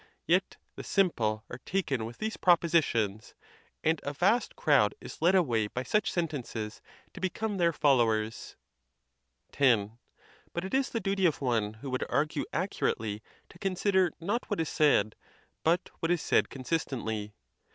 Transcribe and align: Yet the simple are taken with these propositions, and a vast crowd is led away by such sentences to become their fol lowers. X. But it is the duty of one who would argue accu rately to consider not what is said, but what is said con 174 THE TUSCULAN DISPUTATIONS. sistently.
Yet 0.25 0.57
the 0.75 0.83
simple 0.83 1.43
are 1.47 1.59
taken 1.63 2.05
with 2.05 2.17
these 2.17 2.35
propositions, 2.35 3.35
and 3.83 4.01
a 4.03 4.13
vast 4.13 4.55
crowd 4.55 4.95
is 4.99 5.21
led 5.21 5.35
away 5.35 5.67
by 5.67 5.83
such 5.83 6.11
sentences 6.11 6.81
to 7.13 7.21
become 7.21 7.57
their 7.57 7.71
fol 7.71 7.97
lowers. 7.97 8.55
X. 9.55 9.91
But 10.53 10.65
it 10.65 10.73
is 10.73 10.89
the 10.89 10.99
duty 10.99 11.27
of 11.27 11.39
one 11.39 11.73
who 11.85 11.91
would 11.91 12.03
argue 12.09 12.45
accu 12.51 12.91
rately 12.91 13.21
to 13.49 13.59
consider 13.59 14.11
not 14.19 14.49
what 14.49 14.59
is 14.59 14.69
said, 14.69 15.13
but 15.63 15.91
what 15.99 16.09
is 16.09 16.19
said 16.19 16.49
con 16.49 16.61
174 16.61 16.61
THE 16.63 16.63
TUSCULAN 16.63 16.63
DISPUTATIONS. 16.65 16.67
sistently. 16.67 17.35